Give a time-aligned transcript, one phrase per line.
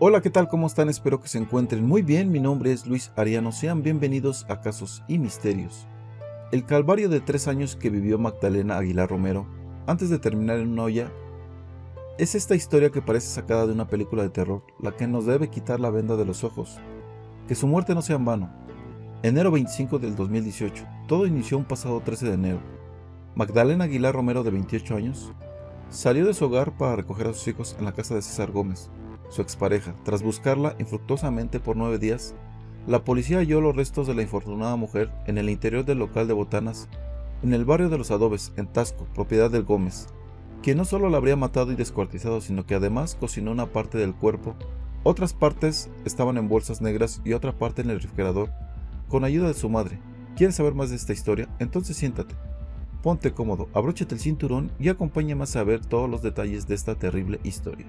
[0.00, 0.46] Hola, ¿qué tal?
[0.46, 0.88] ¿Cómo están?
[0.88, 2.30] Espero que se encuentren muy bien.
[2.30, 3.50] Mi nombre es Luis Ariano.
[3.50, 5.88] Sean bienvenidos a Casos y Misterios.
[6.52, 9.48] El calvario de tres años que vivió Magdalena Aguilar Romero
[9.88, 11.10] antes de terminar en una olla
[12.16, 15.50] es esta historia que parece sacada de una película de terror, la que nos debe
[15.50, 16.78] quitar la venda de los ojos.
[17.48, 18.52] Que su muerte no sea en vano.
[19.24, 20.86] Enero 25 del 2018.
[21.08, 22.60] Todo inició un pasado 13 de enero.
[23.34, 25.32] Magdalena Aguilar Romero, de 28 años,
[25.90, 28.92] salió de su hogar para recoger a sus hijos en la casa de César Gómez,
[29.28, 29.94] su expareja.
[30.04, 32.34] Tras buscarla infructuosamente por nueve días,
[32.86, 36.34] la policía halló los restos de la infortunada mujer en el interior del local de
[36.34, 36.88] botanas,
[37.42, 40.08] en el barrio de los Adobes, en Tasco, propiedad del Gómez,
[40.62, 44.14] quien no solo la habría matado y descuartizado, sino que además cocinó una parte del
[44.14, 44.54] cuerpo.
[45.04, 48.50] Otras partes estaban en bolsas negras y otra parte en el refrigerador,
[49.08, 50.00] con ayuda de su madre.
[50.36, 51.48] ¿Quieres saber más de esta historia?
[51.58, 52.34] Entonces siéntate.
[53.02, 57.38] Ponte cómodo, abróchate el cinturón y acompáñame a saber todos los detalles de esta terrible
[57.44, 57.86] historia.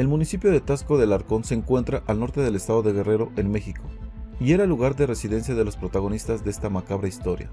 [0.00, 3.50] El municipio de Tasco del Arcón se encuentra al norte del estado de Guerrero, en
[3.50, 3.82] México,
[4.40, 7.50] y era lugar de residencia de los protagonistas de esta macabra historia.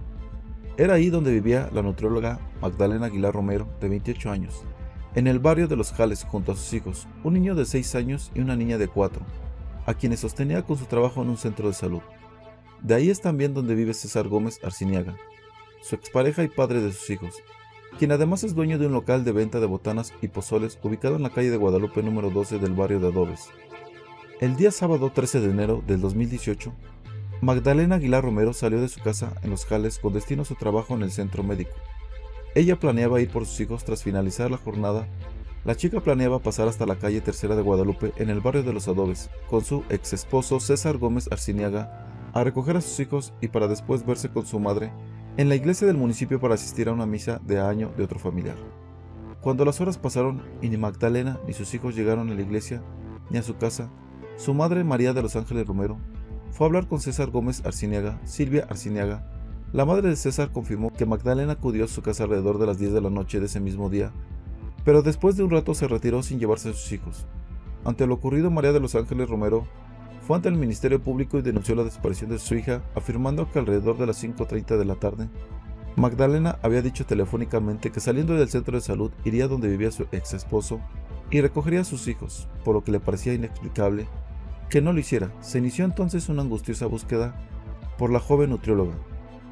[0.77, 4.63] Era ahí donde vivía la nutrióloga Magdalena Aguilar Romero, de 28 años,
[5.13, 8.31] en el barrio de Los Jales junto a sus hijos, un niño de 6 años
[8.33, 9.25] y una niña de 4,
[9.85, 12.01] a quienes sostenía con su trabajo en un centro de salud.
[12.81, 15.17] De ahí es también donde vive César Gómez Arciniaga,
[15.81, 17.35] su expareja y padre de sus hijos,
[17.97, 21.23] quien además es dueño de un local de venta de botanas y pozoles ubicado en
[21.23, 23.49] la calle de Guadalupe número 12 del barrio de Adobes.
[24.39, 26.71] El día sábado 13 de enero del 2018,
[27.41, 30.93] Magdalena Aguilar Romero salió de su casa en Los Jales con destino a su trabajo
[30.93, 31.71] en el centro médico.
[32.53, 35.07] Ella planeaba ir por sus hijos tras finalizar la jornada.
[35.65, 38.87] La chica planeaba pasar hasta la calle Tercera de Guadalupe en el barrio de Los
[38.87, 43.67] Adobes con su ex esposo César Gómez Arciniaga a recoger a sus hijos y para
[43.67, 44.91] después verse con su madre
[45.37, 48.55] en la iglesia del municipio para asistir a una misa de año de otro familiar.
[49.39, 52.81] Cuando las horas pasaron y ni Magdalena ni sus hijos llegaron a la iglesia
[53.29, 53.91] ni a su casa,
[54.35, 55.99] su madre María de los Ángeles Romero
[56.49, 59.29] fue a hablar con César Gómez Arciniaga, Silvia Arciniaga.
[59.73, 62.93] La madre de César confirmó que Magdalena acudió a su casa alrededor de las 10
[62.93, 64.11] de la noche de ese mismo día,
[64.83, 67.27] pero después de un rato se retiró sin llevarse a sus hijos.
[67.85, 69.67] Ante lo ocurrido, María de los Ángeles Romero
[70.27, 73.97] fue ante el Ministerio Público y denunció la desaparición de su hija, afirmando que alrededor
[73.97, 75.29] de las 5.30 de la tarde,
[75.95, 80.33] Magdalena había dicho telefónicamente que saliendo del centro de salud iría donde vivía su ex
[80.33, 80.81] esposo
[81.31, 84.05] y recogería a sus hijos, por lo que le parecía inexplicable
[84.69, 85.31] que no lo hiciera.
[85.39, 87.33] Se inició entonces una angustiosa búsqueda
[87.97, 88.95] por la joven nutrióloga,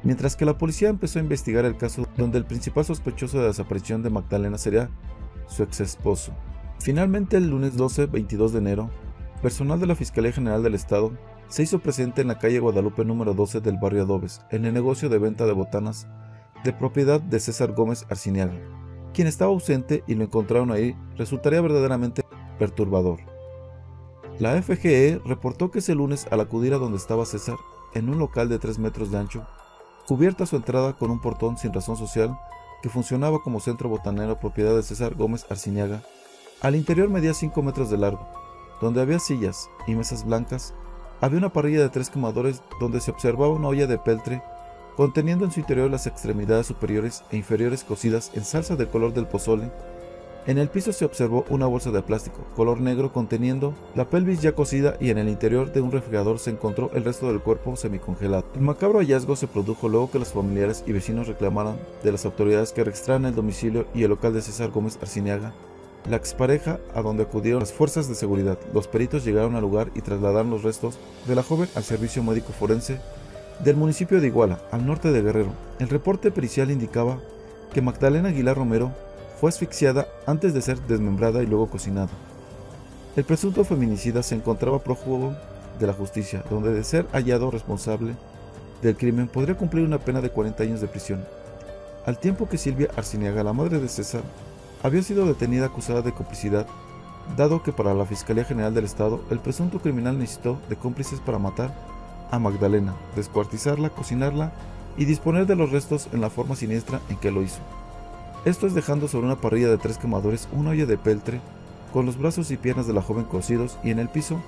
[0.02, 3.48] mientras que la policía empezó a investigar el caso donde el principal sospechoso de la
[3.48, 4.90] desaparición de Magdalena sería
[5.48, 6.34] su ex esposo.
[6.80, 8.90] Finalmente, el lunes 12-22 de enero,
[9.42, 11.12] Personal de la Fiscalía General del Estado
[11.48, 15.08] se hizo presente en la calle Guadalupe número 12 del barrio Adobes, en el negocio
[15.08, 16.06] de venta de botanas
[16.64, 18.54] de propiedad de César Gómez Arciniaga.
[19.12, 22.24] Quien estaba ausente y lo encontraron ahí resultaría verdaderamente
[22.58, 23.20] perturbador.
[24.38, 27.56] La FGE reportó que ese lunes al acudir a donde estaba César,
[27.94, 29.46] en un local de 3 metros de ancho,
[30.06, 32.36] cubierta su entrada con un portón sin razón social
[32.82, 36.02] que funcionaba como centro botanero propiedad de César Gómez Arciniaga,
[36.62, 38.28] al interior medía 5 metros de largo,
[38.80, 40.74] donde había sillas y mesas blancas,
[41.20, 44.42] había una parrilla de tres quemadores donde se observaba una olla de peltre
[44.96, 49.26] conteniendo en su interior las extremidades superiores e inferiores cocidas en salsa de color del
[49.26, 49.70] pozole.
[50.46, 54.52] En el piso se observó una bolsa de plástico color negro conteniendo la pelvis ya
[54.52, 58.44] cocida y en el interior de un refrigerador se encontró el resto del cuerpo semicongelado.
[58.54, 62.72] El macabro hallazgo se produjo luego que los familiares y vecinos reclamaran de las autoridades
[62.72, 65.52] que registraran el domicilio y el local de César Gómez Arciniaga
[66.08, 68.58] la expareja a donde acudieron las fuerzas de seguridad.
[68.72, 72.52] Los peritos llegaron al lugar y trasladaron los restos de la joven al servicio médico
[72.52, 73.00] forense
[73.64, 75.52] del municipio de Iguala, al norte de Guerrero.
[75.78, 77.18] El reporte pericial indicaba
[77.72, 78.92] que Magdalena Aguilar Romero
[79.40, 82.10] fue asfixiada antes de ser desmembrada y luego cocinada.
[83.16, 85.34] El presunto feminicida se encontraba prófugo
[85.78, 88.14] de la justicia, donde de ser hallado responsable
[88.82, 91.24] del crimen podría cumplir una pena de 40 años de prisión.
[92.04, 94.22] Al tiempo que Silvia Arciniaga, la madre de César,
[94.82, 96.66] había sido detenida acusada de complicidad,
[97.36, 101.38] dado que para la Fiscalía General del Estado el presunto criminal necesitó de cómplices para
[101.38, 101.74] matar
[102.30, 104.52] a Magdalena, descuartizarla, cocinarla
[104.96, 107.60] y disponer de los restos en la forma siniestra en que lo hizo.
[108.44, 111.40] Esto es dejando sobre una parrilla de tres quemadores una olla de peltre
[111.92, 114.40] con los brazos y piernas de la joven cocidos y en el piso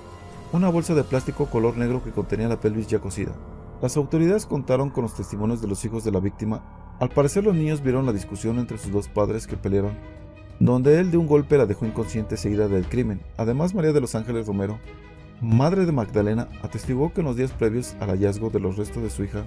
[0.51, 3.33] una bolsa de plástico color negro que contenía la pelvis ya cocida.
[3.81, 6.61] Las autoridades contaron con los testimonios de los hijos de la víctima.
[6.99, 9.93] Al parecer los niños vieron la discusión entre sus dos padres que pelearon
[10.59, 13.21] donde él de un golpe la dejó inconsciente seguida del crimen.
[13.37, 14.77] Además, María de los Ángeles Romero,
[15.41, 19.09] madre de Magdalena, atestiguó que en los días previos al hallazgo de los restos de
[19.09, 19.45] su hija,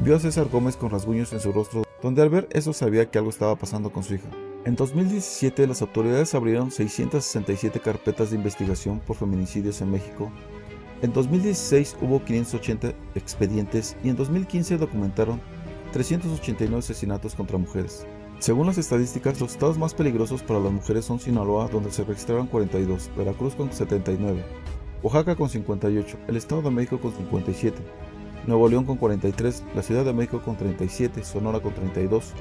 [0.00, 3.18] vio a César Gómez con rasguños en su rostro, donde al ver eso sabía que
[3.18, 4.28] algo estaba pasando con su hija.
[4.64, 10.30] En 2017, las autoridades abrieron 667 carpetas de investigación por feminicidios en México.
[11.02, 15.40] En 2016 hubo 580 expedientes y en 2015 documentaron
[15.92, 18.06] 389 asesinatos contra mujeres.
[18.38, 22.48] Según las estadísticas, los estados más peligrosos para las mujeres son Sinaloa, donde se registraron
[22.48, 24.42] 42, Veracruz con 79,
[25.02, 27.78] Oaxaca con 58, el Estado de México con 57,
[28.46, 32.32] Nuevo León con 43, la Ciudad de México con 37, Sonora con 32,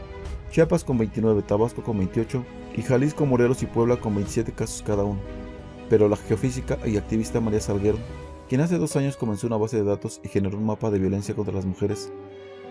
[0.49, 2.43] Chiapas con 29, Tabasco con 28
[2.75, 5.19] y Jalisco, Morelos y Puebla con 27 casos cada uno.
[5.89, 7.99] Pero la geofísica y activista María Salguero,
[8.49, 11.35] quien hace dos años comenzó una base de datos y generó un mapa de violencia
[11.35, 12.11] contra las mujeres,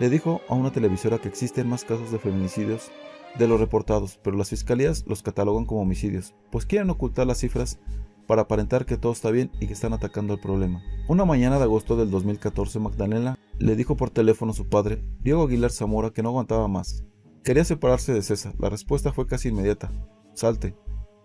[0.01, 2.91] le dijo a una televisora que existen más casos de feminicidios
[3.39, 7.79] de los reportados, pero las fiscalías los catalogan como homicidios, pues quieren ocultar las cifras
[8.27, 10.83] para aparentar que todo está bien y que están atacando el problema.
[11.07, 15.43] Una mañana de agosto del 2014, Magdalena le dijo por teléfono a su padre, Diego
[15.43, 17.05] Aguilar Zamora, que no aguantaba más.
[17.45, 18.55] Quería separarse de César.
[18.59, 19.91] La respuesta fue casi inmediata.
[20.33, 20.75] Salte.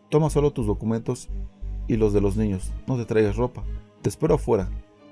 [0.09, 1.29] Toma solo tus documentos
[1.87, 2.73] y los de los niños.
[2.87, 3.63] No te traigas ropa.
[4.01, 4.69] Te espero afuera.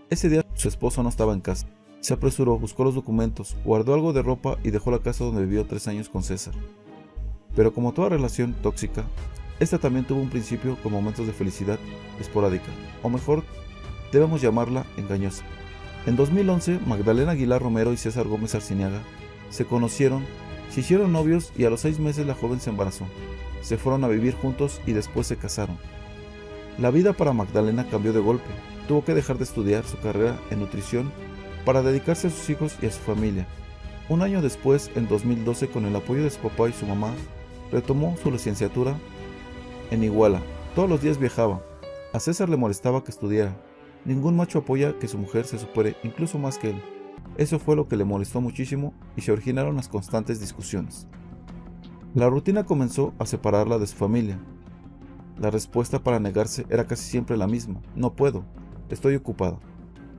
[0.09, 1.68] Ese día su esposo no estaba en casa.
[2.04, 5.66] Se apresuró, buscó los documentos, guardó algo de ropa y dejó la casa donde vivió
[5.66, 6.54] tres años con César.
[7.56, 9.06] Pero como toda relación tóxica,
[9.62, 11.80] esta también tuvo un principio con momentos de felicidad
[12.20, 12.68] esporádica,
[13.04, 13.46] o mejor,
[14.12, 15.46] debemos llamarla engañosa.
[16.06, 19.02] En 2011, Magdalena Aguilar Romero y César Gómez Arciniaga
[19.50, 20.26] se conocieron,
[20.72, 23.06] se hicieron novios y a los seis meses la joven se embarazó.
[23.62, 25.78] Se fueron a vivir juntos y después se casaron.
[26.78, 28.50] La vida para Magdalena cambió de golpe.
[28.90, 31.10] Tuvo que dejar de estudiar su carrera en nutrición
[31.65, 33.48] para dedicarse a sus hijos y a su familia.
[34.10, 37.13] Un año después, en 2012, con el apoyo de su papá y su mamá,
[37.71, 38.95] retomó su licenciatura
[39.92, 40.42] en Iguala.
[40.75, 41.62] Todos los días viajaba.
[42.13, 43.56] A César le molestaba que estudiara.
[44.06, 46.81] Ningún macho apoya que su mujer se supere, incluso más que él.
[47.38, 51.07] Eso fue lo que le molestó muchísimo y se originaron las constantes discusiones.
[52.13, 54.38] La rutina comenzó a separarla de su familia.
[55.39, 57.81] La respuesta para negarse era casi siempre la misma.
[57.95, 58.44] No puedo.
[58.89, 59.57] Estoy ocupada.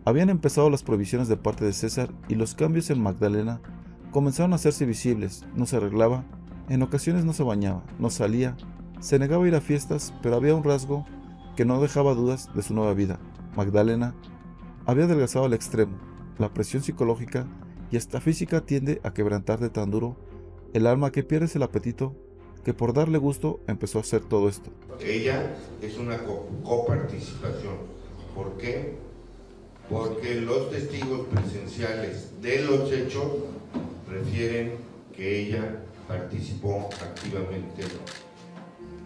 [0.07, 3.63] Habían empezado las provisiones de parte de César y los cambios en Magdalena
[4.11, 5.45] comenzaron a hacerse visibles.
[5.55, 6.25] No se arreglaba,
[6.69, 8.55] en ocasiones no se bañaba, no salía,
[9.01, 11.07] se negaba a ir a fiestas, pero había un rasgo
[11.57, 13.19] que no dejaba dudas de su nueva vida.
[13.57, 14.15] Magdalena
[14.85, 15.97] había adelgazado al extremo.
[16.39, 17.47] La presión psicológica
[17.91, 20.17] y hasta física tiende a quebrantar de tan duro
[20.75, 22.15] el alma que pierdes el apetito
[22.63, 24.71] que por darle gusto empezó a hacer todo esto.
[25.01, 26.19] Ella es una
[26.63, 27.77] coparticipación.
[28.35, 28.99] ¿Por qué?
[29.89, 33.25] Porque los testigos presenciales de los hechos
[34.11, 34.73] refieren
[35.15, 37.83] que ella participó activamente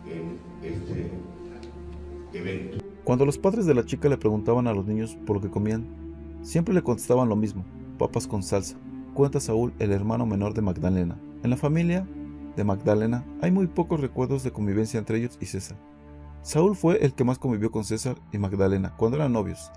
[0.07, 1.11] en este
[2.39, 2.79] evento.
[3.05, 5.87] Cuando los padres de la chica le preguntaban a los niños por lo que comían,
[6.43, 7.65] siempre le contestaban lo mismo,
[7.99, 8.77] papas con salsa.
[9.15, 11.19] Cuenta Saúl, el hermano menor de Magdalena.
[11.43, 12.07] En la familia
[12.57, 15.77] de Magdalena hay muy pocos recuerdos de convivencia entre ellos y César.
[16.43, 19.71] Saúl fue el que más convivió con César y Magdalena cuando eran novios,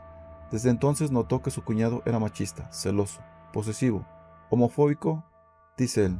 [0.51, 3.21] desde entonces notó que su cuñado era machista, celoso,
[3.53, 4.05] posesivo,
[4.49, 5.23] homofóbico,
[5.77, 6.19] dice él.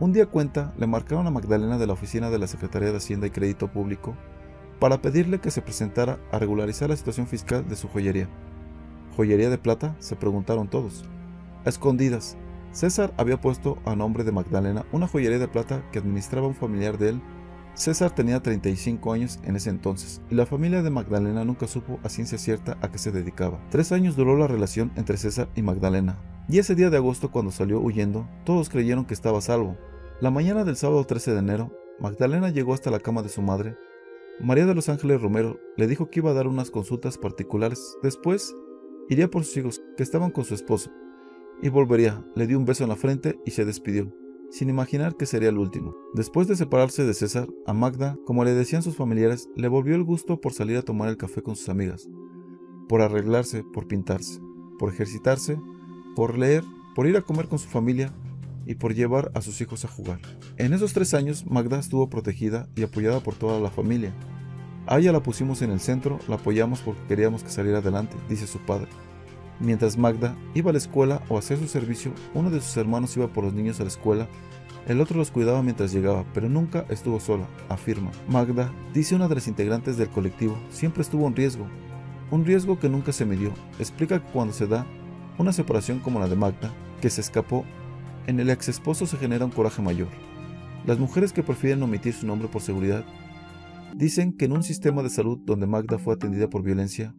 [0.00, 3.26] Un día cuenta, le marcaron a Magdalena de la oficina de la Secretaría de Hacienda
[3.26, 4.16] y Crédito Público
[4.78, 8.28] para pedirle que se presentara a regularizar la situación fiscal de su joyería.
[9.16, 9.96] ¿Joyería de plata?
[9.98, 11.04] se preguntaron todos.
[11.64, 12.36] A escondidas,
[12.70, 16.98] César había puesto a nombre de Magdalena una joyería de plata que administraba un familiar
[16.98, 17.22] de él
[17.78, 22.08] César tenía 35 años en ese entonces y la familia de Magdalena nunca supo a
[22.08, 23.64] ciencia cierta a qué se dedicaba.
[23.70, 26.18] Tres años duró la relación entre César y Magdalena,
[26.48, 29.76] y ese día de agosto cuando salió huyendo, todos creyeron que estaba salvo.
[30.20, 33.76] La mañana del sábado 13 de enero, Magdalena llegó hasta la cama de su madre.
[34.40, 37.96] María de los Ángeles Romero le dijo que iba a dar unas consultas particulares.
[38.02, 38.56] Después,
[39.08, 40.90] iría por sus hijos, que estaban con su esposo,
[41.62, 42.24] y volvería.
[42.34, 44.12] Le dio un beso en la frente y se despidió
[44.50, 45.94] sin imaginar que sería el último.
[46.14, 50.04] Después de separarse de César, a Magda, como le decían sus familiares, le volvió el
[50.04, 52.08] gusto por salir a tomar el café con sus amigas,
[52.88, 54.40] por arreglarse, por pintarse,
[54.78, 55.60] por ejercitarse,
[56.16, 56.64] por leer,
[56.94, 58.12] por ir a comer con su familia
[58.66, 60.20] y por llevar a sus hijos a jugar.
[60.56, 64.14] En esos tres años, Magda estuvo protegida y apoyada por toda la familia.
[64.86, 68.46] A ella la pusimos en el centro, la apoyamos porque queríamos que saliera adelante, dice
[68.46, 68.88] su padre.
[69.60, 73.16] Mientras Magda iba a la escuela o a hacer su servicio, uno de sus hermanos
[73.16, 74.28] iba por los niños a la escuela,
[74.86, 78.10] el otro los cuidaba mientras llegaba, pero nunca estuvo sola, afirma.
[78.28, 81.66] Magda, dice una de las integrantes del colectivo, siempre estuvo en riesgo,
[82.30, 83.52] un riesgo que nunca se midió.
[83.78, 84.86] Explica que cuando se da
[85.38, 87.64] una separación como la de Magda, que se escapó,
[88.26, 90.08] en el ex esposo se genera un coraje mayor.
[90.86, 93.04] Las mujeres que prefieren omitir su nombre por seguridad
[93.94, 97.14] dicen que en un sistema de salud donde Magda fue atendida por violencia,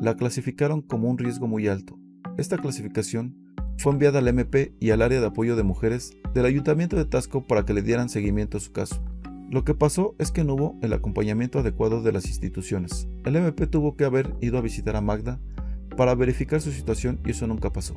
[0.00, 1.98] la clasificaron como un riesgo muy alto.
[2.36, 3.36] Esta clasificación
[3.78, 7.46] fue enviada al MP y al área de apoyo de mujeres del Ayuntamiento de Tasco
[7.46, 9.02] para que le dieran seguimiento a su caso.
[9.50, 13.08] Lo que pasó es que no hubo el acompañamiento adecuado de las instituciones.
[13.24, 15.38] El MP tuvo que haber ido a visitar a Magda
[15.96, 17.94] para verificar su situación y eso nunca pasó.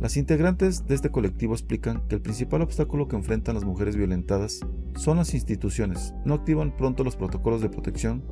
[0.00, 4.60] Las integrantes de este colectivo explican que el principal obstáculo que enfrentan las mujeres violentadas
[4.96, 8.22] son las instituciones, no activan pronto los protocolos de protección,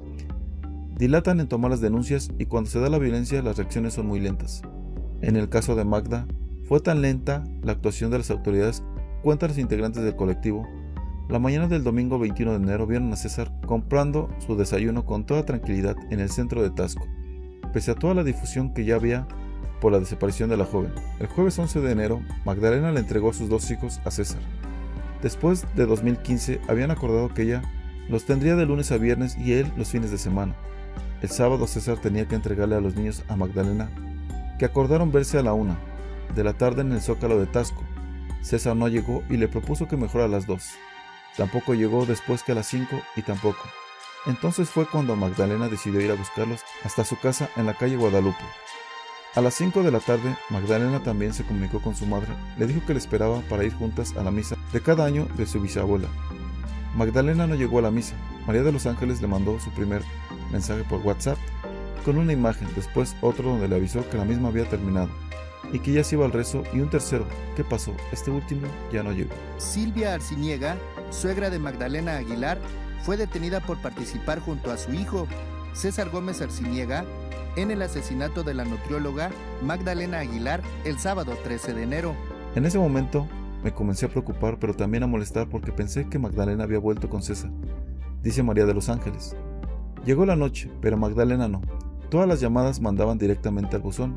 [0.96, 4.20] dilatan en tomar las denuncias y cuando se da la violencia las reacciones son muy
[4.20, 4.62] lentas.
[5.20, 6.26] En el caso de Magda,
[6.64, 8.82] fue tan lenta la actuación de las autoridades,
[9.22, 10.66] cuentan los integrantes del colectivo,
[11.28, 15.44] la mañana del domingo 21 de enero vieron a César comprando su desayuno con toda
[15.44, 17.04] tranquilidad en el centro de Tasco,
[17.72, 19.26] pese a toda la difusión que ya había
[19.80, 20.92] por la desaparición de la joven.
[21.18, 24.40] El jueves 11 de enero, Magdalena le entregó a sus dos hijos a César.
[25.20, 27.62] Después de 2015, habían acordado que ella
[28.08, 30.54] los tendría de lunes a viernes y él los fines de semana.
[31.22, 33.90] El sábado César tenía que entregarle a los niños a Magdalena,
[34.58, 35.78] que acordaron verse a la una
[36.34, 37.82] de la tarde en el zócalo de Tasco.
[38.42, 40.70] César no llegó y le propuso que mejor a las dos.
[41.36, 43.62] Tampoco llegó después que a las cinco y tampoco.
[44.26, 48.44] Entonces fue cuando Magdalena decidió ir a buscarlos hasta su casa en la calle Guadalupe.
[49.36, 52.80] A las 5 de la tarde, Magdalena también se comunicó con su madre, le dijo
[52.86, 56.08] que le esperaba para ir juntas a la misa de cada año de su bisabuela.
[56.96, 58.14] Magdalena no llegó a la misa.
[58.46, 60.02] María de los Ángeles le mandó su primer
[60.50, 61.38] mensaje por WhatsApp
[62.04, 65.08] con una imagen, después otro donde le avisó que la misma había terminado
[65.72, 67.26] y que ya se iba al rezo y un tercero.
[67.56, 67.92] ¿Qué pasó?
[68.12, 69.34] Este último ya no llegó.
[69.58, 70.76] Silvia Arciniega,
[71.10, 72.58] suegra de Magdalena Aguilar,
[73.02, 75.26] fue detenida por participar junto a su hijo,
[75.72, 77.04] César Gómez Arciniega,
[77.56, 79.30] en el asesinato de la nutrióloga
[79.62, 82.14] Magdalena Aguilar el sábado 13 de enero.
[82.54, 83.26] En ese momento
[83.64, 87.22] me comencé a preocupar, pero también a molestar porque pensé que Magdalena había vuelto con
[87.22, 87.50] César,
[88.22, 89.34] dice María de los Ángeles.
[90.06, 91.60] Llegó la noche, pero Magdalena no.
[92.08, 94.16] Todas las llamadas mandaban directamente al buzón.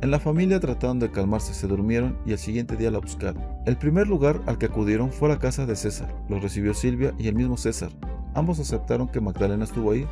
[0.00, 3.44] En la familia trataron de calmarse, se durmieron y el siguiente día la buscaron.
[3.66, 6.12] El primer lugar al que acudieron fue la casa de César.
[6.28, 7.90] Los recibió Silvia y el mismo César.
[8.34, 10.06] Ambos aceptaron que Magdalena estuvo ahí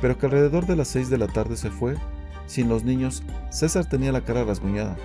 [0.00, 1.96] pero que alrededor de las 6 de la tarde se fue.
[2.46, 4.96] Sin los niños, César tenía la cara rasguñada.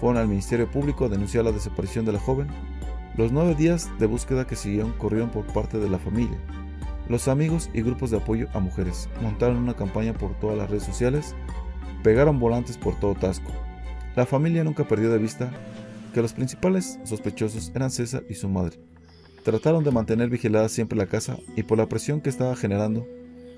[0.00, 2.48] Fueron al Ministerio Público a denunciar la desaparición de la joven.
[3.16, 6.38] Los nueve días de búsqueda que siguieron corrieron por parte de la familia.
[7.08, 10.84] Los amigos y grupos de apoyo a mujeres montaron una campaña por todas las redes
[10.84, 11.34] sociales,
[12.02, 13.50] pegaron volantes por todo Tasco.
[14.14, 15.50] La familia nunca perdió de vista
[16.12, 18.78] que los principales sospechosos eran César y su madre.
[19.42, 23.06] Trataron de mantener vigilada siempre la casa y por la presión que estaba generando,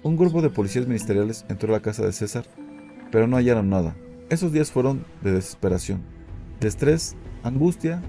[0.03, 2.45] un grupo de policías ministeriales entró a la casa de César,
[3.11, 3.97] pero no hallaron nada.
[4.29, 6.03] Esos días fueron de desesperación,
[6.61, 8.01] de estrés, angustia.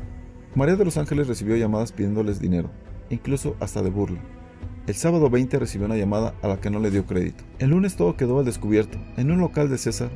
[0.53, 2.69] María de los Ángeles recibió llamadas pidiéndoles dinero,
[3.10, 4.21] incluso hasta de burla.
[4.88, 7.44] El sábado 20 recibió una llamada a la que no le dio crédito.
[7.60, 8.98] El lunes todo quedó al descubierto.
[9.16, 10.10] En un local de César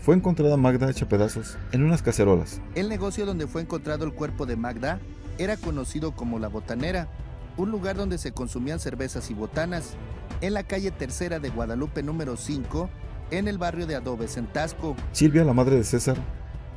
[0.00, 2.60] fue encontrada Magda hecha pedazos en unas cacerolas.
[2.76, 5.00] El negocio donde fue encontrado el cuerpo de Magda
[5.38, 7.08] era conocido como La Botanera,
[7.56, 9.94] un lugar donde se consumían cervezas y botanas,
[10.40, 12.88] en la calle Tercera de Guadalupe número 5,
[13.32, 14.94] en el barrio de Adobes, en Tasco.
[15.10, 16.16] Silvia, la madre de César,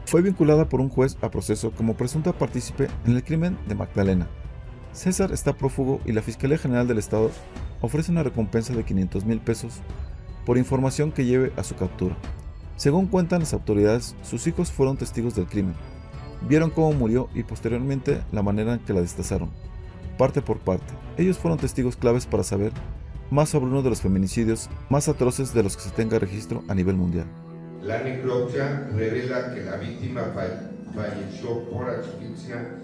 [0.06, 4.28] fue vinculada por un juez a proceso como presunta partícipe en el crimen de Magdalena.
[4.94, 7.32] César está prófugo y la Fiscalía General del Estado
[7.82, 9.74] ofrece una recompensa de 500 mil pesos
[10.46, 12.16] por información que lleve a su captura.
[12.76, 15.76] Según cuentan las autoridades, sus hijos fueron testigos del crimen.
[16.48, 19.52] Vieron cómo murió y posteriormente la manera en que la destazaron
[20.18, 20.94] parte por parte.
[21.18, 22.72] Ellos fueron testigos claves para saber
[23.30, 26.76] más sobre uno de los feminicidios más atroces de los que se tenga registro a
[26.76, 27.28] nivel mundial.
[27.84, 30.34] La necropsia revela que la víctima
[30.96, 32.76] falleció por asfixia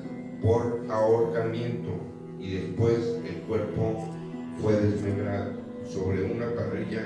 [0.43, 1.89] por ahorcamiento
[2.37, 4.09] y después el cuerpo
[4.61, 5.63] fue desmembrado.
[5.89, 7.05] Sobre una parrilla,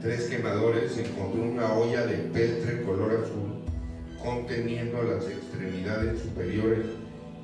[0.00, 3.58] tres quemadores, se encontró una olla de peltre color azul
[4.22, 6.86] conteniendo las extremidades superiores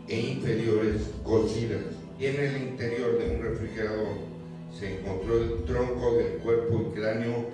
[0.08, 1.82] e inferiores cocidas.
[2.18, 4.18] Y en el interior de un refrigerador
[4.78, 7.46] se encontró el tronco del cuerpo y cráneo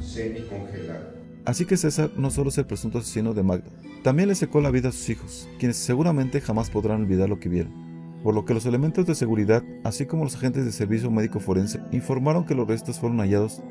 [0.00, 1.15] semicongelado.
[1.46, 3.70] Así que César no solo es el presunto asesino de Magda,
[4.02, 7.48] también le secó la vida a sus hijos, quienes seguramente jamás podrán olvidar lo que
[7.48, 7.72] vieron.
[8.22, 11.80] Por lo que los elementos de seguridad, así como los agentes de servicio médico forense,
[11.92, 13.62] informaron que los restos fueron hallados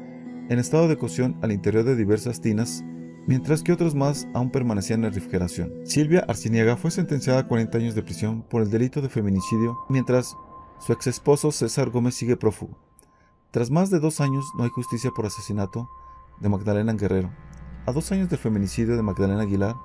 [0.49, 2.83] en estado de cocción al interior de diversas tinas
[3.27, 5.73] mientras que otros más aún permanecían en refrigeración.
[5.83, 10.35] Silvia Arciniega fue sentenciada a 40 años de prisión por el delito de feminicidio, mientras
[10.79, 12.77] su ex esposo César Gómez sigue prófugo.
[13.51, 15.89] Tras más de dos años no hay justicia por asesinato
[16.39, 17.31] de Magdalena Guerrero.
[17.87, 19.75] A dos años del feminicidio de Magdalena Aguilar,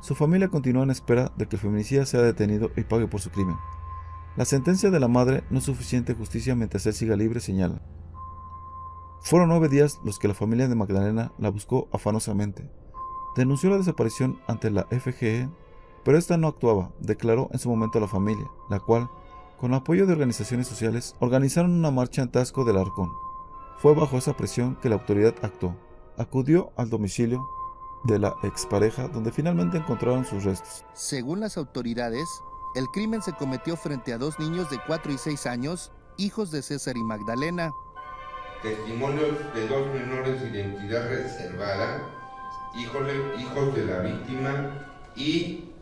[0.00, 3.30] su familia continúa en espera de que el feminicida sea detenido y pague por su
[3.30, 3.56] crimen.
[4.36, 7.82] La sentencia de la madre no es suficiente justicia mientras él siga libre, señala.
[9.22, 12.70] Fueron nueve días los que la familia de Magdalena la buscó afanosamente.
[13.34, 15.50] Denunció la desaparición ante la FGE,
[16.04, 19.10] pero esta no actuaba, declaró en su momento a la familia, la cual,
[19.58, 23.10] con apoyo de organizaciones sociales, organizaron una marcha en Tasco del Arcón.
[23.78, 25.76] Fue bajo esa presión que la autoridad actuó.
[26.18, 27.48] Acudió al domicilio
[28.04, 30.84] de la expareja donde finalmente encontraron sus restos.
[30.92, 32.28] Según las autoridades,
[32.74, 36.62] el crimen se cometió frente a dos niños de 4 y 6 años, hijos de
[36.62, 37.70] César y Magdalena.
[38.62, 42.02] Testimonios de dos menores de identidad reservada,
[42.78, 45.72] hijos de, hijos de la víctima y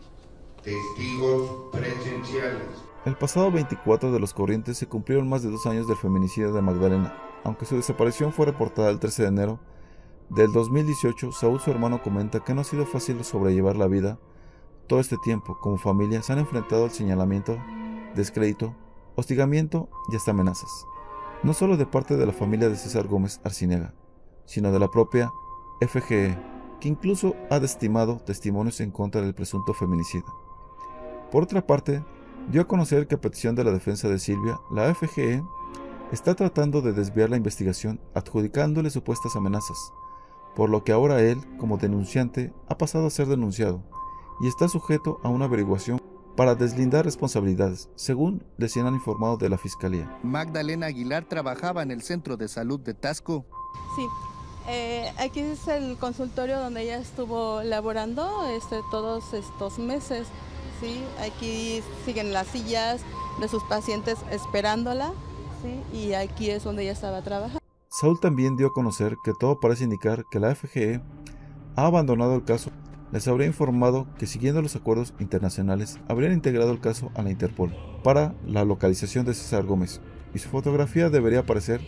[0.63, 2.69] testigos presenciales.
[3.05, 6.61] El pasado 24 de los Corrientes se cumplieron más de dos años del feminicidio de
[6.61, 7.15] Magdalena.
[7.45, 9.61] Aunque su desaparición fue reportada el 13 de enero
[10.31, 14.19] del 2018, Saúl, su hermano, comenta que no ha sido fácil sobrellevar la vida
[14.87, 17.59] todo este tiempo, como familia, se han enfrentado al señalamiento,
[18.15, 18.75] descrédito,
[19.15, 20.87] hostigamiento y hasta amenazas.
[21.43, 23.95] No solo de parte de la familia de César Gómez Arcinega,
[24.47, 25.33] sino de la propia
[25.81, 26.37] FGE,
[26.81, 30.27] que incluso ha desestimado testimonios en contra del presunto feminicida.
[31.31, 32.05] Por otra parte,
[32.51, 35.43] dio a conocer que a petición de la defensa de Silvia, la FGE
[36.13, 39.93] está tratando de desviar la investigación adjudicándole supuestas amenazas,
[40.55, 43.83] por lo que ahora él, como denunciante, ha pasado a ser denunciado
[44.41, 46.01] y está sujeto a una averiguación
[46.37, 50.19] para deslindar responsabilidades, según decían han informado de la Fiscalía.
[50.23, 53.45] Magdalena Aguilar trabajaba en el Centro de Salud de Tasco.
[53.97, 54.07] Sí,
[54.69, 60.29] eh, aquí es el consultorio donde ella estuvo laborando este, todos estos meses.
[60.81, 61.03] ¿sí?
[61.21, 63.03] Aquí siguen las sillas
[63.41, 65.13] de sus pacientes esperándola
[65.63, 65.97] ¿sí?
[65.97, 67.60] y aquí es donde ella estaba trabajando.
[68.01, 71.03] Saúl también dio a conocer que todo parece indicar que la FGE
[71.77, 72.71] ha abandonado el caso
[73.13, 77.77] les habría informado que siguiendo los acuerdos internacionales habrían integrado el caso a la Interpol
[78.03, 80.01] para la localización de César Gómez
[80.33, 81.83] y su fotografía debería aparecer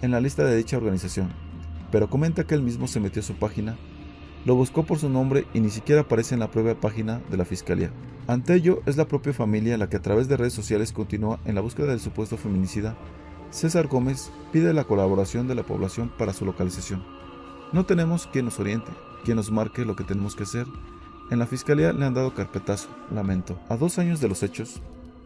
[0.00, 1.30] en la lista de dicha organización,
[1.92, 3.76] pero comenta que él mismo se metió a su página,
[4.46, 7.44] lo buscó por su nombre y ni siquiera aparece en la propia página de la
[7.44, 7.92] Fiscalía.
[8.28, 11.54] Ante ello, es la propia familia la que a través de redes sociales continúa en
[11.54, 12.96] la búsqueda del supuesto feminicida.
[13.50, 17.04] César Gómez pide la colaboración de la población para su localización.
[17.72, 18.90] No tenemos quien nos oriente,
[19.24, 20.66] quien nos marque lo que tenemos que hacer.
[21.30, 23.58] En la fiscalía le han dado carpetazo, lamento.
[23.68, 24.80] A dos años de los hechos,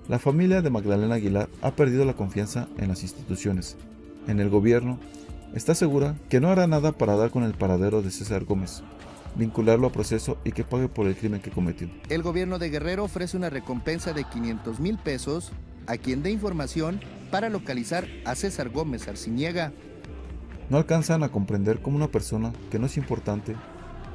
[0.09, 3.77] la familia de Magdalena Aguilar ha perdido la confianza en las instituciones.
[4.27, 4.99] En el gobierno,
[5.55, 8.83] está segura que no hará nada para dar con el paradero de César Gómez,
[9.35, 11.89] vincularlo a proceso y que pague por el crimen que cometió.
[12.09, 15.53] El gobierno de Guerrero ofrece una recompensa de 500 mil pesos
[15.87, 19.73] a quien dé información para localizar a César Gómez Arciniega.
[20.71, 23.55] No alcanzan a comprender cómo una persona que no es importante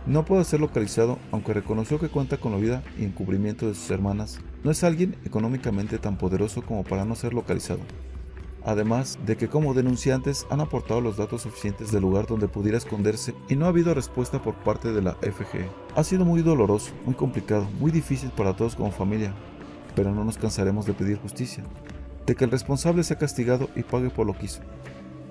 [0.05, 3.91] no puede ser localizado, aunque reconoció que cuenta con la vida y encubrimiento de sus
[3.91, 7.81] hermanas, no es alguien económicamente tan poderoso como para no ser localizado.
[8.63, 13.33] Además de que como denunciantes han aportado los datos suficientes del lugar donde pudiera esconderse
[13.47, 15.69] y no ha habido respuesta por parte de la FG.
[15.95, 19.33] Ha sido muy doloroso, muy complicado, muy difícil para todos como familia,
[19.95, 21.63] pero no nos cansaremos de pedir justicia,
[22.25, 24.61] de que el responsable sea castigado y pague por lo que hizo.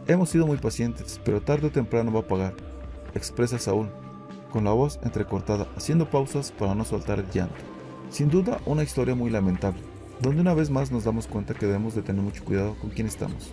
[0.06, 2.54] Hemos sido muy pacientes, pero tarde o temprano va a pagar,
[3.14, 3.88] expresa Saúl,
[4.50, 7.56] con la voz entrecortada, haciendo pausas para no soltar el llanto.
[8.10, 9.80] Sin duda, una historia muy lamentable,
[10.20, 13.06] donde una vez más nos damos cuenta que debemos de tener mucho cuidado con quién
[13.06, 13.50] estamos,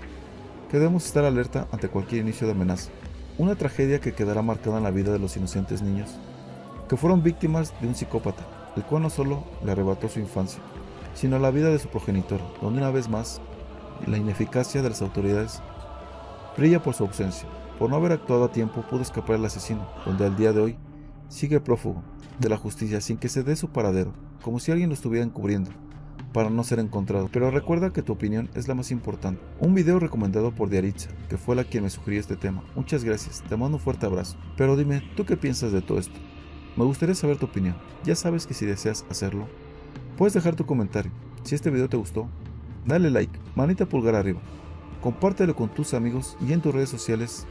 [0.72, 2.89] que debemos estar alerta ante cualquier inicio de amenaza.
[3.38, 6.10] Una tragedia que quedará marcada en la vida de los inocentes niños,
[6.88, 10.62] que fueron víctimas de un psicópata, el cual no solo le arrebató su infancia,
[11.15, 13.41] sino la vida de su progenitor, donde una vez más
[14.06, 15.62] la ineficacia de las autoridades
[16.56, 17.49] brilla por su ausencia.
[17.80, 20.78] Por no haber actuado a tiempo pudo escapar el asesino, donde al día de hoy
[21.28, 22.04] sigue prófugo
[22.39, 25.71] de la justicia sin que se dé su paradero, como si alguien lo estuviera encubriendo,
[26.34, 27.30] para no ser encontrado.
[27.32, 29.41] Pero recuerda que tu opinión es la más importante.
[29.60, 32.63] Un video recomendado por Diaritza, que fue la quien me sugirió este tema.
[32.75, 34.38] Muchas gracias, te mando un fuerte abrazo.
[34.58, 36.19] Pero dime, ¿tú qué piensas de todo esto?
[36.75, 37.75] Me gustaría saber tu opinión.
[38.04, 39.47] Ya sabes que si deseas hacerlo,
[40.17, 41.12] puedes dejar tu comentario.
[41.43, 42.28] Si este video te gustó,
[42.86, 44.39] dale like, manita pulgar arriba.
[45.01, 47.45] Compártelo con tus amigos y en tus redes sociales.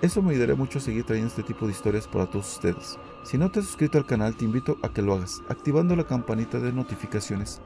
[0.00, 2.98] Eso me ayudaría mucho a seguir trayendo este tipo de historias para todos ustedes.
[3.24, 6.06] Si no te has suscrito al canal, te invito a que lo hagas, activando la
[6.06, 7.60] campanita de notificaciones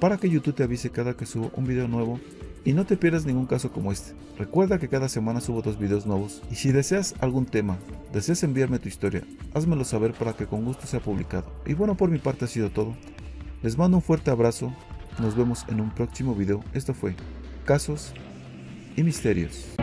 [0.00, 2.20] para que YouTube te avise cada que subo un video nuevo
[2.64, 4.14] y no te pierdas ningún caso como este.
[4.38, 7.78] Recuerda que cada semana subo dos videos nuevos y si deseas algún tema,
[8.12, 9.24] deseas enviarme tu historia,
[9.54, 11.50] házmelo saber para que con gusto sea publicado.
[11.66, 12.94] Y bueno, por mi parte ha sido todo.
[13.60, 14.72] Les mando un fuerte abrazo,
[15.18, 16.62] nos vemos en un próximo video.
[16.74, 17.16] Esto fue
[17.64, 18.12] Casos
[18.96, 19.74] y misterios.